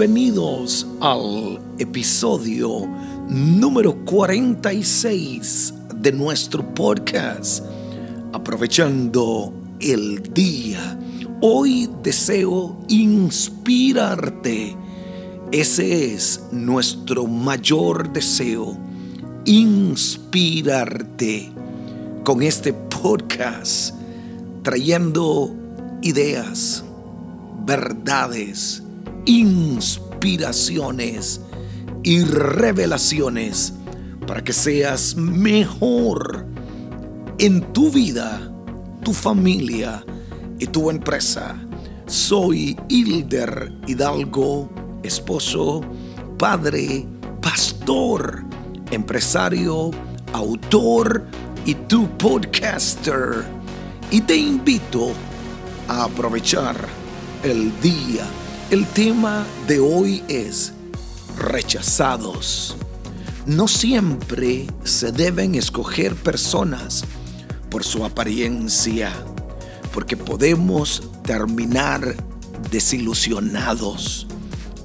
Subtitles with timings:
[0.00, 2.88] Bienvenidos al episodio
[3.28, 7.62] número 46 de nuestro podcast.
[8.32, 10.98] Aprovechando el día,
[11.42, 14.74] hoy deseo inspirarte.
[15.52, 18.78] Ese es nuestro mayor deseo,
[19.44, 20.72] inspirarte
[22.24, 23.94] con este podcast,
[24.62, 25.54] trayendo
[26.00, 26.82] ideas,
[27.66, 28.82] verdades,
[29.26, 31.40] inspiraciones
[32.02, 33.74] y revelaciones
[34.26, 36.46] para que seas mejor
[37.38, 38.50] en tu vida,
[39.02, 40.04] tu familia
[40.58, 41.56] y tu empresa.
[42.06, 44.68] Soy Hilder Hidalgo,
[45.02, 45.82] esposo,
[46.38, 47.06] padre,
[47.40, 48.44] pastor,
[48.90, 49.90] empresario,
[50.32, 51.24] autor
[51.64, 53.44] y tu podcaster.
[54.10, 55.12] Y te invito
[55.88, 56.76] a aprovechar
[57.42, 58.26] el día.
[58.70, 60.72] El tema de hoy es
[61.36, 62.76] rechazados.
[63.44, 67.02] No siempre se deben escoger personas
[67.68, 69.12] por su apariencia,
[69.92, 72.14] porque podemos terminar
[72.70, 74.28] desilusionados,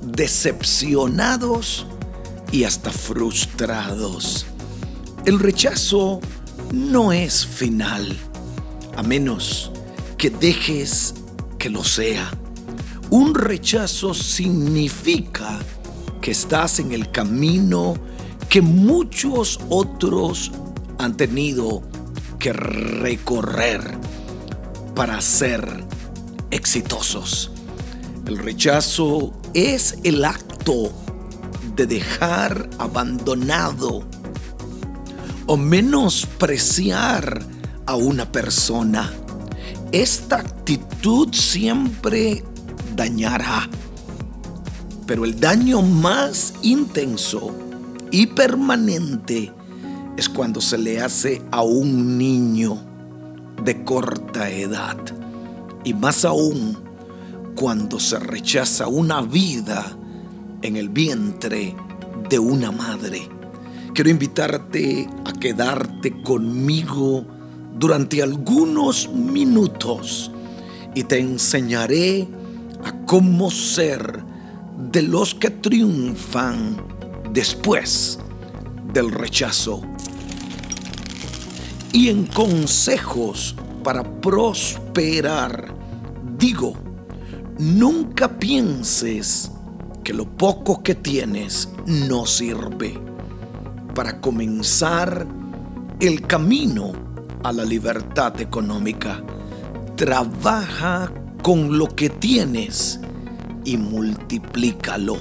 [0.00, 1.86] decepcionados
[2.52, 4.46] y hasta frustrados.
[5.26, 6.20] El rechazo
[6.72, 8.16] no es final,
[8.96, 9.70] a menos
[10.16, 11.12] que dejes
[11.58, 12.32] que lo sea.
[13.14, 15.60] Un rechazo significa
[16.20, 17.94] que estás en el camino
[18.48, 20.50] que muchos otros
[20.98, 21.84] han tenido
[22.40, 23.82] que recorrer
[24.96, 25.84] para ser
[26.50, 27.52] exitosos.
[28.26, 30.90] El rechazo es el acto
[31.76, 34.02] de dejar abandonado
[35.46, 37.46] o menospreciar
[37.86, 39.12] a una persona.
[39.92, 42.42] Esta actitud siempre
[42.94, 43.68] dañará,
[45.06, 47.54] pero el daño más intenso
[48.10, 49.52] y permanente
[50.16, 52.78] es cuando se le hace a un niño
[53.62, 54.98] de corta edad
[55.84, 56.78] y más aún
[57.54, 59.96] cuando se rechaza una vida
[60.62, 61.74] en el vientre
[62.28, 63.28] de una madre.
[63.94, 67.24] Quiero invitarte a quedarte conmigo
[67.78, 70.30] durante algunos minutos
[70.94, 72.26] y te enseñaré
[72.84, 74.22] a cómo ser
[74.92, 76.76] de los que triunfan
[77.32, 78.18] después
[78.92, 79.82] del rechazo.
[81.92, 85.74] Y en consejos para prosperar,
[86.38, 86.74] digo,
[87.58, 89.50] nunca pienses
[90.02, 93.00] que lo poco que tienes no sirve
[93.94, 95.26] para comenzar
[96.00, 96.92] el camino
[97.42, 99.22] a la libertad económica.
[99.96, 101.10] Trabaja
[101.44, 102.98] con lo que tienes
[103.66, 105.18] y multiplícalo.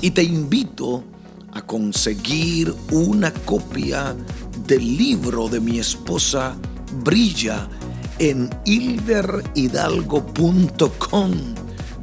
[0.00, 1.04] Y te invito
[1.52, 4.16] a conseguir una copia
[4.66, 6.56] del libro de mi esposa
[7.04, 7.68] Brilla
[8.18, 11.32] en hilderhidalgo.com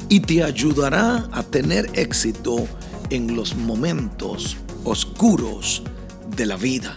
[0.07, 2.67] y te ayudará a tener éxito
[3.09, 5.81] en los momentos oscuros
[6.37, 6.95] de la vida.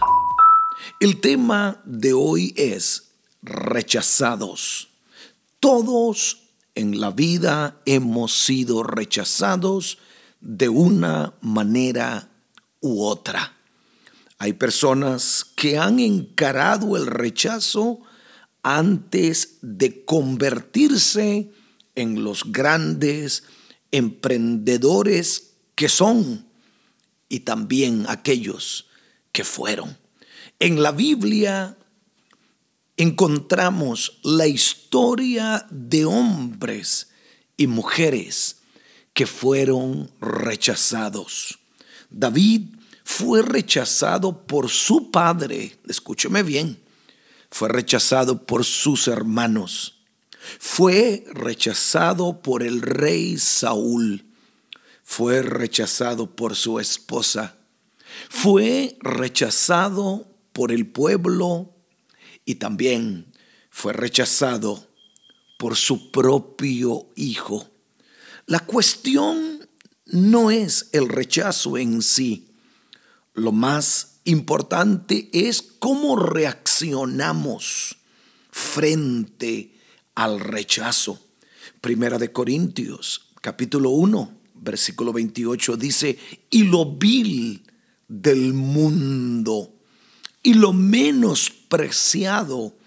[0.99, 4.94] El tema de hoy es rechazados.
[5.65, 6.43] Todos
[6.75, 9.97] en la vida hemos sido rechazados
[10.39, 12.29] de una manera
[12.81, 13.57] u otra.
[14.37, 17.99] Hay personas que han encarado el rechazo
[18.61, 21.49] antes de convertirse
[21.95, 23.45] en los grandes
[23.89, 26.45] emprendedores que son
[27.27, 28.85] y también aquellos
[29.31, 29.97] que fueron.
[30.59, 31.75] En la Biblia
[32.97, 37.09] encontramos la historia de hombres
[37.57, 38.57] y mujeres
[39.13, 41.59] que fueron rechazados.
[42.09, 42.63] David
[43.03, 46.79] fue rechazado por su padre, escúcheme bien,
[47.49, 49.99] fue rechazado por sus hermanos,
[50.59, 54.25] fue rechazado por el rey Saúl,
[55.03, 57.57] fue rechazado por su esposa,
[58.29, 61.74] fue rechazado por el pueblo
[62.45, 63.33] y también
[63.69, 64.87] fue rechazado
[65.57, 67.67] por su propio hijo.
[68.45, 69.67] La cuestión
[70.05, 72.47] no es el rechazo en sí.
[73.33, 77.97] Lo más importante es cómo reaccionamos
[78.51, 79.75] frente
[80.13, 81.19] al rechazo.
[81.81, 86.17] Primera de Corintios, capítulo 1, versículo 28 dice,
[86.49, 87.63] y lo vil
[88.07, 89.74] del mundo
[90.45, 92.77] y lo menospreciado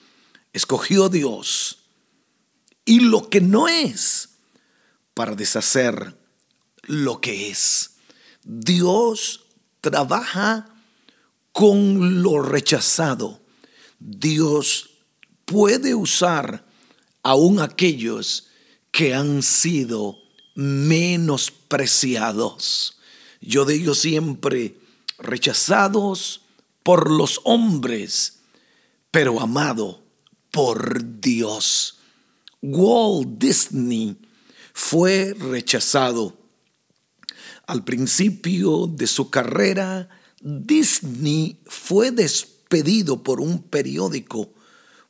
[0.53, 1.81] escogió Dios
[2.85, 4.29] y lo que no es
[5.13, 6.17] para deshacer
[6.83, 7.97] lo que es.
[8.45, 9.47] Dios
[9.81, 10.73] trabaja
[11.51, 13.41] con lo rechazado.
[13.99, 14.91] Dios
[15.45, 16.65] puede usar
[17.25, 18.47] aún aquellos
[18.93, 20.17] que han sido
[20.55, 23.01] menospreciados.
[23.41, 24.79] Yo digo siempre,
[25.19, 26.43] rechazados
[26.89, 28.39] por los hombres,
[29.11, 30.03] pero amado
[30.51, 31.99] por Dios.
[32.63, 34.17] Walt Disney
[34.73, 36.39] fue rechazado.
[37.67, 40.09] Al principio de su carrera,
[40.41, 44.55] Disney fue despedido por un periódico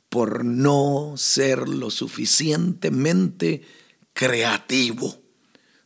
[0.09, 3.63] por no ser lo suficientemente
[4.13, 5.17] creativo.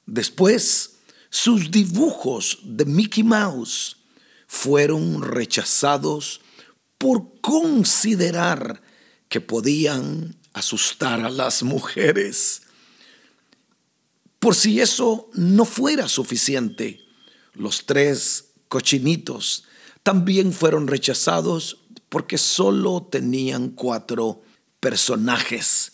[0.07, 0.95] Después,
[1.29, 3.99] sus dibujos de Mickey Mouse
[4.53, 6.43] fueron rechazados
[6.99, 8.83] por considerar
[9.31, 12.61] que podían asustar a las mujeres.
[14.39, 17.01] Por si eso no fuera suficiente,
[17.55, 19.65] los tres cochinitos
[20.03, 21.79] también fueron rechazados
[22.11, 24.43] porque solo tenían cuatro
[24.81, 25.93] personajes.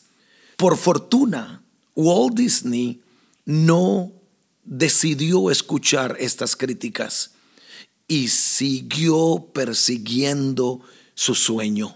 [0.57, 1.63] Por fortuna,
[1.95, 3.03] Walt Disney
[3.45, 4.13] no
[4.65, 7.38] decidió escuchar estas críticas
[8.09, 10.81] y siguió persiguiendo
[11.15, 11.95] su sueño.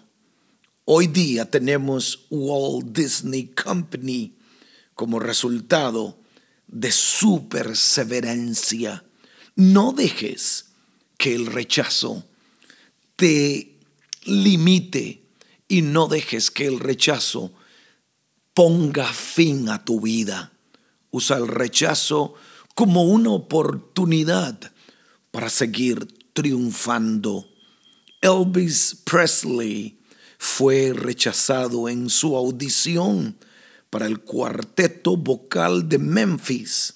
[0.85, 4.35] Hoy día tenemos Walt Disney Company
[4.95, 6.19] como resultado
[6.69, 9.05] de su perseverancia.
[9.57, 10.67] No dejes
[11.17, 12.27] que el rechazo
[13.17, 13.79] te
[14.25, 15.23] limite
[15.67, 17.55] y no dejes que el rechazo
[18.53, 20.53] ponga fin a tu vida.
[21.11, 22.35] Usa el rechazo
[22.75, 24.72] como una oportunidad
[25.33, 27.49] para seguir triunfando.
[28.21, 29.99] Elvis Presley
[30.39, 33.37] fue rechazado en su audición
[33.91, 36.95] para el cuarteto vocal de Memphis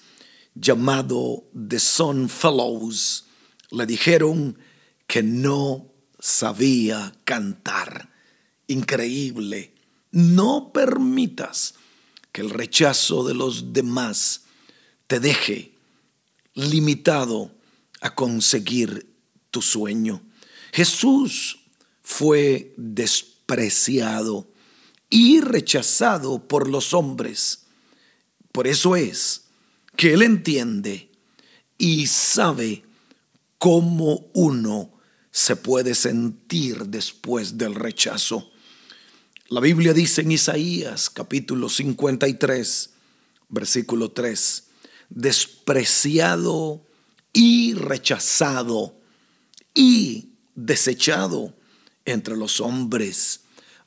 [0.54, 3.24] llamado The Sun Fellows.
[3.70, 4.56] Le dijeron
[5.06, 8.12] que no sabía cantar.
[8.68, 9.74] Increíble.
[10.12, 11.74] No permitas
[12.32, 14.42] que el rechazo de los demás
[15.06, 15.74] te deje
[16.54, 17.55] limitado
[18.06, 19.12] a conseguir
[19.50, 20.22] tu sueño.
[20.72, 21.58] Jesús
[22.02, 24.48] fue despreciado
[25.10, 27.64] y rechazado por los hombres.
[28.52, 29.46] Por eso es
[29.96, 31.10] que Él entiende
[31.78, 32.84] y sabe
[33.58, 34.92] cómo uno
[35.32, 38.52] se puede sentir después del rechazo.
[39.48, 42.90] La Biblia dice en Isaías capítulo 53,
[43.48, 44.64] versículo 3,
[45.10, 46.85] despreciado
[47.36, 48.98] y rechazado
[49.74, 51.54] y desechado
[52.06, 53.40] entre los hombres,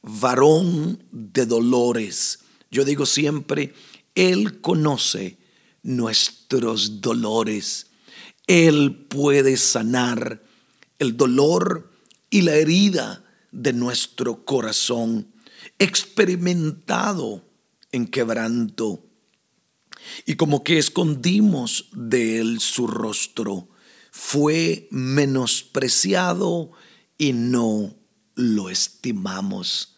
[0.03, 2.41] varón de dolores.
[2.69, 3.73] Yo digo siempre,
[4.13, 5.39] Él conoce
[5.81, 7.87] nuestros dolores.
[8.45, 10.43] Él puede sanar
[10.99, 11.91] el dolor
[12.29, 15.25] y la herida de nuestro corazón,
[15.79, 17.43] experimentado
[17.91, 19.08] en quebranto.
[20.25, 23.69] Y como que escondimos de él su rostro,
[24.11, 26.71] fue menospreciado
[27.17, 27.95] y no
[28.35, 29.97] lo estimamos.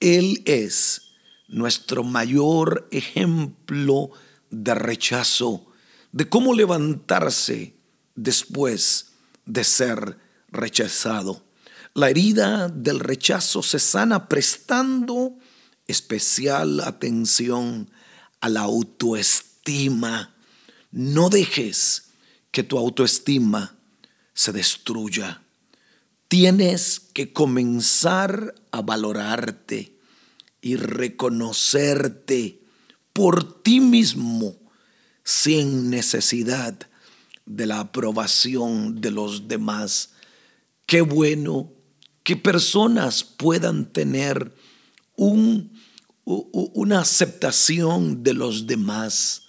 [0.00, 1.02] Él es
[1.48, 4.10] nuestro mayor ejemplo
[4.50, 5.66] de rechazo,
[6.12, 7.76] de cómo levantarse
[8.14, 9.12] después
[9.46, 11.44] de ser rechazado.
[11.94, 15.36] La herida del rechazo se sana prestando
[15.86, 17.90] especial atención
[18.44, 20.34] a la autoestima.
[20.90, 22.10] No dejes
[22.50, 23.76] que tu autoestima
[24.34, 25.42] se destruya.
[26.28, 29.96] Tienes que comenzar a valorarte
[30.60, 32.60] y reconocerte
[33.12, 34.56] por ti mismo
[35.22, 36.78] sin necesidad
[37.46, 40.14] de la aprobación de los demás
[40.86, 41.72] Qué bueno
[42.22, 44.54] que personas puedan tener
[45.16, 45.73] un,
[46.24, 49.42] una aceptación de los demás,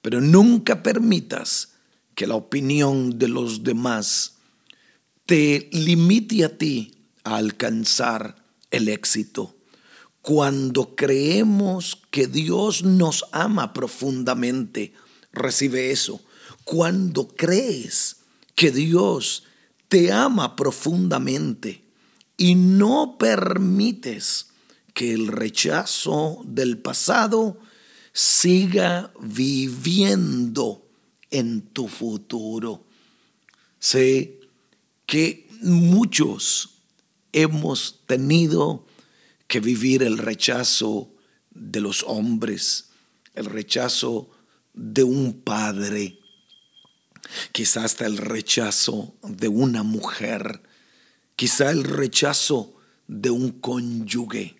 [0.00, 1.74] pero nunca permitas
[2.14, 4.36] que la opinión de los demás
[5.26, 8.36] te limite a ti a alcanzar
[8.70, 9.56] el éxito.
[10.22, 14.94] Cuando creemos que Dios nos ama profundamente,
[15.32, 16.20] recibe eso.
[16.64, 18.16] Cuando crees
[18.54, 19.44] que Dios
[19.88, 21.84] te ama profundamente
[22.36, 24.47] y no permites
[24.98, 27.56] que el rechazo del pasado
[28.12, 30.88] siga viviendo
[31.30, 32.84] en tu futuro.
[33.78, 34.40] Sé
[35.06, 36.80] que muchos
[37.32, 38.86] hemos tenido
[39.46, 41.12] que vivir el rechazo
[41.52, 42.88] de los hombres,
[43.34, 44.28] el rechazo
[44.74, 46.18] de un padre,
[47.52, 50.60] quizá hasta el rechazo de una mujer,
[51.36, 52.74] quizá el rechazo
[53.06, 54.57] de un cónyuge.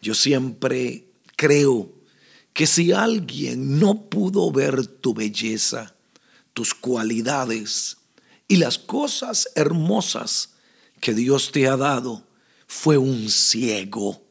[0.00, 1.92] Yo siempre creo
[2.52, 5.94] que si alguien no pudo ver tu belleza,
[6.52, 7.98] tus cualidades
[8.48, 10.54] y las cosas hermosas
[11.00, 12.26] que Dios te ha dado,
[12.66, 14.22] fue un ciego.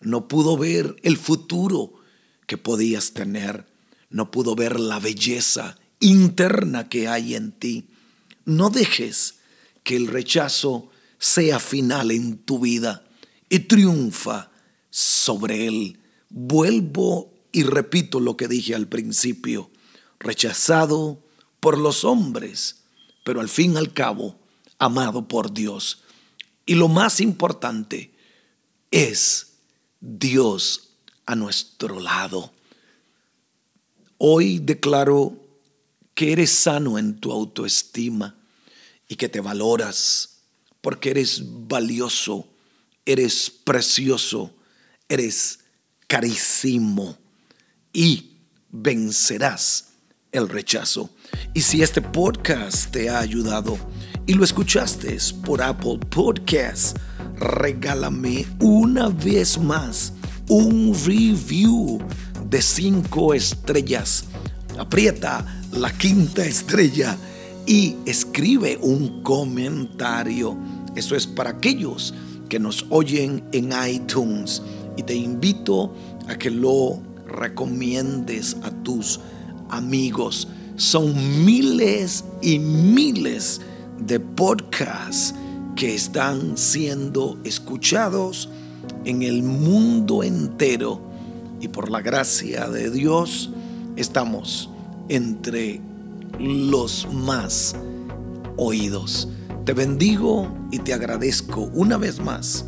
[0.00, 1.94] No pudo ver el futuro
[2.46, 3.66] que podías tener.
[4.10, 7.88] No pudo ver la belleza interna que hay en ti.
[8.44, 9.36] No dejes
[9.82, 13.04] que el rechazo sea final en tu vida
[13.48, 14.50] y triunfa
[14.98, 16.00] sobre él.
[16.28, 19.70] Vuelvo y repito lo que dije al principio,
[20.18, 21.22] rechazado
[21.60, 22.82] por los hombres,
[23.24, 24.40] pero al fin y al cabo
[24.76, 26.02] amado por Dios.
[26.66, 28.12] Y lo más importante
[28.90, 29.52] es
[30.00, 30.88] Dios
[31.26, 32.52] a nuestro lado.
[34.16, 35.36] Hoy declaro
[36.14, 38.36] que eres sano en tu autoestima
[39.06, 40.40] y que te valoras
[40.80, 42.48] porque eres valioso,
[43.06, 44.57] eres precioso,
[45.08, 45.60] eres
[46.06, 47.16] carísimo
[47.92, 48.36] y
[48.70, 49.88] vencerás
[50.32, 51.10] el rechazo.
[51.54, 53.78] Y si este podcast te ha ayudado
[54.26, 56.94] y lo escuchaste por Apple Podcasts,
[57.36, 60.12] regálame una vez más
[60.48, 61.98] un review
[62.48, 64.24] de cinco estrellas.
[64.78, 67.16] Aprieta la quinta estrella
[67.66, 70.56] y escribe un comentario.
[70.94, 72.14] Eso es para aquellos
[72.48, 74.62] que nos oyen en iTunes
[74.98, 75.94] y te invito
[76.26, 79.20] a que lo recomiendes a tus
[79.70, 80.48] amigos.
[80.74, 83.60] Son miles y miles
[84.00, 85.34] de podcasts
[85.76, 88.48] que están siendo escuchados
[89.04, 91.00] en el mundo entero
[91.60, 93.50] y por la gracia de Dios
[93.94, 94.68] estamos
[95.08, 95.80] entre
[96.40, 97.76] los más
[98.56, 99.28] oídos.
[99.64, 102.64] Te bendigo y te agradezco una vez más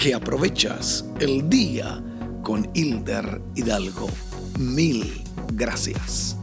[0.00, 2.02] que aprovechas el día
[2.42, 4.08] con Hilder Hidalgo.
[4.58, 6.39] Mil gracias.